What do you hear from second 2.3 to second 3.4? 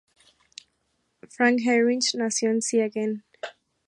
en Siegen.